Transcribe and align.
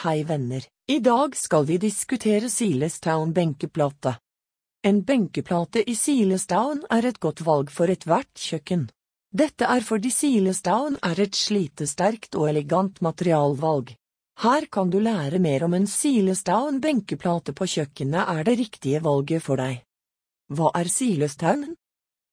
Hei 0.00 0.22
venner, 0.24 0.64
i 0.88 0.98
dag 0.98 1.34
skal 1.36 1.66
vi 1.68 1.74
diskutere 1.76 2.48
Silestown 2.48 3.34
benkeplate. 3.36 4.14
En 4.82 5.02
benkeplate 5.04 5.82
i 5.90 5.94
Silestown 5.94 6.80
er 6.88 7.04
et 7.10 7.18
godt 7.20 7.42
valg 7.44 7.68
for 7.68 7.92
ethvert 7.92 8.32
kjøkken. 8.32 8.86
Dette 9.28 9.68
er 9.68 9.84
fordi 9.84 10.08
Silestown 10.08 10.96
er 11.04 11.20
et 11.20 11.36
slitesterkt 11.36 12.40
og 12.40 12.48
elegant 12.48 13.02
materialvalg. 13.04 13.92
Her 14.40 14.68
kan 14.72 14.88
du 14.88 15.02
lære 15.04 15.36
mer 15.36 15.68
om 15.68 15.76
en 15.76 15.84
Silestown 15.84 16.80
benkeplate 16.80 17.52
på 17.52 17.68
kjøkkenet 17.74 18.24
er 18.38 18.42
det 18.48 18.56
riktige 18.62 19.04
valget 19.04 19.44
for 19.44 19.60
deg. 19.60 19.84
Hva 20.48 20.72
er 20.80 20.88
Silestown? 20.88 21.74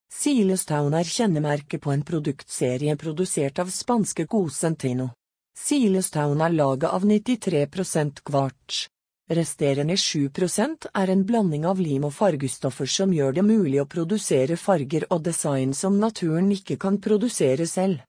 Silestown 0.08 0.96
er 0.96 1.16
kjennemerket 1.18 1.84
på 1.84 1.92
en 1.92 2.08
produktserie 2.16 2.96
produsert 2.96 3.60
av 3.60 3.76
spanske 3.76 4.24
Cosentino. 4.24 5.17
Silestown 5.58 6.42
er 6.42 6.54
laget 6.54 6.90
av 6.94 7.06
93% 7.06 8.22
kvarts. 8.24 8.86
Resterende 9.30 9.96
7% 9.96 10.86
er 10.94 11.10
en 11.12 11.24
blanding 11.26 11.66
av 11.68 11.82
lim 11.82 12.06
og 12.08 12.14
fargestoffer 12.16 12.88
som 12.88 13.12
gjør 13.12 13.34
det 13.40 13.44
mulig 13.44 13.82
å 13.82 13.88
produsere 13.90 14.56
farger 14.56 15.08
og 15.10 15.26
design 15.26 15.74
som 15.74 15.98
naturen 16.00 16.52
ikke 16.56 16.78
kan 16.80 17.02
produsere 17.04 17.68
selv. 17.68 18.06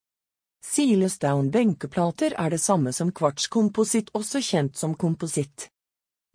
Silestown 0.62 1.50
benkeplater 1.50 2.36
er 2.38 2.54
det 2.54 2.60
samme 2.62 2.92
som 2.92 3.10
kvartskompositt, 3.10 4.14
også 4.14 4.44
kjent 4.44 4.76
som 4.76 4.94
kompositt. 4.94 5.66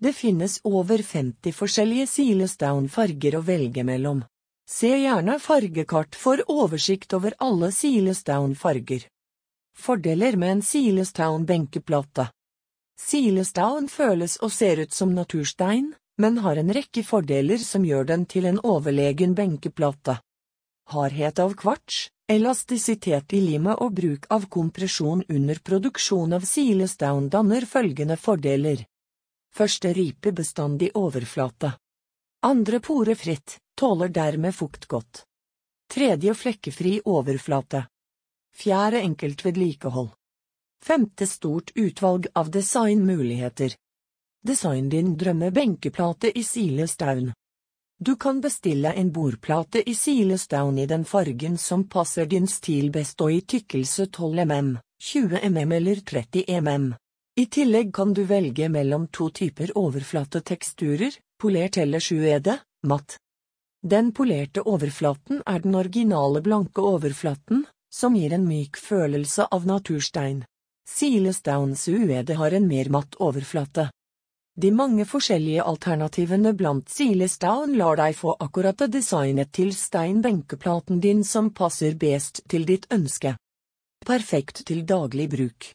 Det 0.03 0.11
finnes 0.17 0.59
over 0.67 0.99
50 0.99 1.55
forskjellige 1.55 2.09
Silestown-farger 2.17 3.39
å 3.39 3.45
velge 3.47 3.87
mellom. 3.87 4.25
Se 4.67 4.91
gjerne 4.91 5.39
fargekart 5.39 6.15
for 6.19 6.43
oversikt 6.51 7.13
over 7.13 7.35
alle 7.39 7.71
Silestown-farger. 7.71 9.07
Fordeler 9.77 10.35
med 10.37 10.51
en 10.51 10.61
Silestown 10.61 11.45
benkeplate 11.45 12.29
Silestown 12.99 13.89
føles 13.89 14.37
og 14.45 14.51
ser 14.53 14.79
ut 14.85 14.93
som 14.93 15.13
naturstein, 15.15 15.91
men 16.21 16.37
har 16.45 16.59
en 16.61 16.71
rekke 16.73 17.03
fordeler 17.03 17.57
som 17.57 17.85
gjør 17.85 18.05
den 18.11 18.25
til 18.29 18.45
en 18.45 18.59
overlegen 18.63 19.33
benkeplate. 19.35 20.19
Hardhet 20.93 21.39
av 21.39 21.55
kvarts, 21.57 22.09
elastisitet 22.29 23.33
i 23.33 23.41
limet 23.41 23.81
og 23.81 23.95
bruk 23.97 24.27
av 24.29 24.47
kompresjon 24.51 25.23
under 25.27 25.59
produksjon 25.59 26.35
av 26.37 26.45
Silestown 26.47 27.29
danner 27.33 27.65
følgende 27.65 28.17
fordeler. 28.17 28.85
Første 29.53 29.93
ripe 29.93 30.33
bestandig 30.33 30.91
overflate. 30.97 31.73
Andre 32.43 32.79
porefritt, 32.79 33.57
tåler 33.79 34.09
dermed 34.09 34.55
fukt 34.55 34.87
godt. 34.87 35.23
Tredje 35.89 36.33
flekkefri 36.33 36.99
overflate. 37.05 37.85
Fjerde 38.55 38.99
enkelt 39.01 39.45
vedlikehold. 39.45 40.09
Femte 40.83 41.27
stort 41.27 41.71
utvalg 41.75 42.27
av 42.33 42.51
designmuligheter. 42.51 43.75
Design 44.47 44.89
din 44.89 45.17
drømme-benkeplate 45.17 46.37
i 46.37 46.43
Silestown. 46.43 47.33
Du 47.99 48.15
kan 48.15 48.41
bestille 48.41 48.91
en 48.93 49.11
bordplate 49.11 49.89
i 49.89 49.95
Silestown 49.95 50.79
i 50.79 50.85
den 50.85 51.05
fargen 51.05 51.57
som 51.57 51.87
passer 51.89 52.25
din 52.25 52.47
stil 52.47 52.91
best 52.91 53.21
og 53.21 53.31
i 53.31 53.41
tykkelse 53.41 54.05
12 54.05 54.45
mm, 54.45 54.77
20 55.01 55.49
mm 55.49 55.71
eller 55.71 55.95
30 55.95 56.61
mm. 56.61 56.93
I 57.35 57.45
tillegg 57.45 57.93
kan 57.93 58.13
du 58.13 58.23
velge 58.23 58.69
mellom 58.69 59.07
to 59.07 59.29
typer 59.29 59.71
overflateteksturer, 59.77 61.15
polert 61.41 61.77
eller 61.77 61.99
sjuede, 61.99 62.59
matt. 62.83 63.17
Den 63.81 64.11
polerte 64.11 64.61
overflaten 64.61 65.41
er 65.45 65.63
den 65.63 65.75
originale 65.75 66.41
blanke 66.41 66.81
overflaten, 66.81 67.65
som 67.93 68.15
gir 68.15 68.33
en 68.33 68.47
myk 68.47 68.77
følelse 68.77 69.45
av 69.51 69.67
naturstein. 69.69 70.43
Silestowns 70.89 71.87
uede 71.87 72.35
har 72.35 72.51
en 72.51 72.67
mer 72.67 72.89
matt 72.89 73.15
overflate. 73.15 73.89
De 74.55 74.69
mange 74.71 75.05
forskjellige 75.09 75.63
alternativene 75.65 76.53
blant 76.53 76.89
Silestown 76.89 77.77
lar 77.77 77.97
deg 77.97 78.17
få 78.17 78.35
akkurat 78.39 78.83
designet 78.91 79.53
til 79.53 79.71
steinbenkeplaten 79.73 80.99
din 81.01 81.23
som 81.25 81.49
passer 81.53 81.95
best 81.97 82.43
til 82.49 82.67
ditt 82.69 82.85
ønske. 82.93 83.33
Perfekt 84.05 84.65
til 84.67 84.83
daglig 84.85 85.29
bruk. 85.31 85.71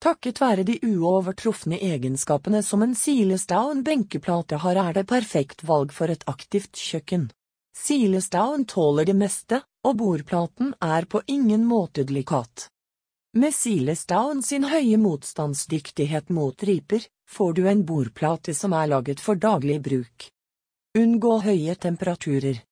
Takket 0.00 0.40
være 0.40 0.64
de 0.68 0.78
uovertrufne 0.84 1.76
egenskapene 1.82 2.62
som 2.62 2.84
en 2.84 2.94
Silestown 2.94 3.82
benkeplate 3.84 4.60
har 4.64 4.80
er 4.80 4.96
det 4.96 5.06
perfekt 5.08 5.64
valg 5.68 5.92
for 5.92 6.12
et 6.12 6.24
aktivt 6.28 6.76
kjøkken. 6.76 7.30
Silestown 7.76 8.64
tåler 8.64 9.04
det 9.04 9.16
meste, 9.16 9.60
og 9.86 9.96
bordplaten 10.00 10.72
er 10.82 11.06
på 11.06 11.22
ingen 11.30 11.64
måte 11.66 12.04
delikat. 12.04 12.68
Med 13.36 13.54
Silestown 13.54 14.42
sin 14.42 14.64
høye 14.64 14.96
motstandsdyktighet 14.98 16.30
mot 16.32 16.62
riper, 16.64 17.04
får 17.30 17.52
du 17.52 17.66
en 17.68 17.84
bordplate 17.86 18.54
som 18.54 18.72
er 18.72 18.88
laget 18.90 19.20
for 19.20 19.38
daglig 19.38 19.76
bruk. 19.84 20.30
Unngå 20.98 21.38
høye 21.44 21.74
temperaturer. 21.74 22.62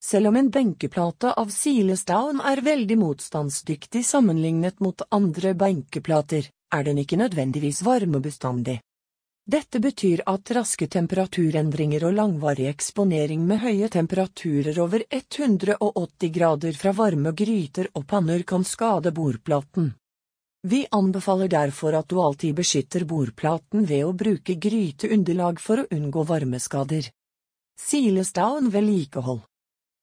Selv 0.00 0.30
om 0.30 0.36
en 0.36 0.50
benkeplate 0.50 1.34
av 1.42 1.50
Silestown 1.52 2.40
er 2.40 2.62
veldig 2.64 2.96
motstandsdyktig 2.98 4.04
sammenlignet 4.06 4.80
mot 4.80 5.02
andre 5.10 5.54
benkeplater, 5.58 6.48
er 6.74 6.84
den 6.86 7.02
ikke 7.02 7.18
nødvendigvis 7.20 7.82
varmebestandig. 7.84 8.78
Dette 9.48 9.80
betyr 9.80 10.20
at 10.28 10.50
raske 10.52 10.86
temperaturendringer 10.92 12.02
og 12.04 12.18
langvarig 12.18 12.66
eksponering 12.68 13.46
med 13.48 13.62
høye 13.62 13.86
temperaturer 13.88 14.76
over 14.82 15.04
180 15.08 16.32
grader 16.34 16.74
fra 16.76 16.90
varme 16.92 17.30
gryter 17.32 17.86
og 17.94 18.04
panner 18.10 18.42
kan 18.44 18.66
skade 18.68 19.08
bordplaten. 19.16 19.94
Vi 20.68 20.82
anbefaler 20.92 21.48
derfor 21.48 21.96
at 21.96 22.10
du 22.12 22.20
alltid 22.20 22.58
beskytter 22.58 23.06
bordplaten 23.08 23.86
ved 23.88 24.04
å 24.04 24.12
bruke 24.12 24.58
gryteunderlag 24.66 25.62
for 25.64 25.80
å 25.80 25.86
unngå 25.96 26.24
varmeskader. 26.28 27.08
Silestown 27.80 28.68
vedlikehold 28.74 29.46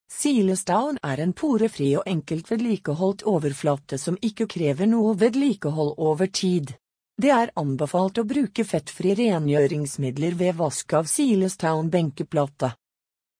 Silestown 0.09 0.97
er 1.03 1.21
en 1.21 1.35
porefri 1.37 1.91
og 1.99 2.09
enkelt 2.09 2.49
vedlikeholdt 2.49 3.27
overflate 3.29 4.01
som 4.01 4.17
ikke 4.25 4.49
krever 4.49 4.89
noe 4.89 5.13
vedlikehold 5.21 5.93
over 5.97 6.33
tid. 6.33 6.73
Det 7.15 7.31
er 7.31 7.51
anbefalt 7.55 8.17
å 8.19 8.25
bruke 8.27 8.65
fettfri 8.67 9.13
rengjøringsmidler 9.15 10.35
ved 10.35 10.57
vask 10.59 10.93
av 10.97 11.07
Silestown 11.07 11.87
benkeplate. 11.89 12.73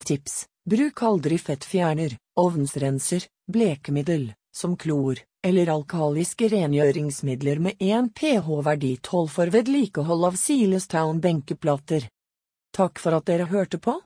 Tips 0.05 0.45
Bruk 0.65 1.01
aldri 1.05 1.37
fettfjerner, 1.37 2.15
ovnsrenser, 2.41 3.27
blekemiddel, 3.51 4.31
som 4.55 4.73
klor, 4.79 5.19
eller 5.45 5.69
alkaliske 5.69 6.47
rengjøringsmidler 6.49 7.59
med 7.67 7.83
en 7.85 8.07
pH-verdi 8.09 8.95
12 9.03 9.27
for 9.35 9.53
vedlikehold 9.53 10.25
av 10.31 10.39
Silestown 10.41 11.19
benkeplater. 11.21 12.07
Takk 12.73 12.97
for 12.97 13.19
at 13.19 13.27
dere 13.29 13.45
hørte 13.51 13.77
på. 13.77 13.93